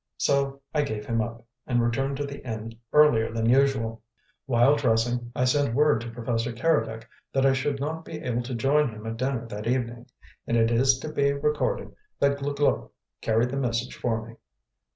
[0.17, 4.01] So I gave him up, and returned to the inn earlier than usual.
[4.47, 8.55] While dressing I sent word to Professor Keredec that I should not be able to
[8.55, 10.07] join him at dinner that evening;
[10.47, 12.89] and it is to be recorded that Glouglou
[13.21, 14.37] carried the message for me.